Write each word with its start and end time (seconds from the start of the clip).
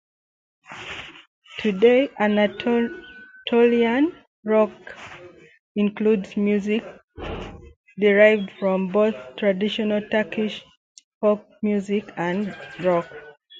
Today, 1.59 2.09
Anatolian 2.17 4.15
rock 4.43 4.71
includes 5.75 6.35
music 6.35 6.83
derived 7.99 8.49
from 8.59 8.87
both 8.87 9.13
traditional 9.37 10.01
Turkish 10.09 10.65
folk 11.19 11.45
music 11.61 12.11
and 12.17 12.57
rock. 12.79 13.13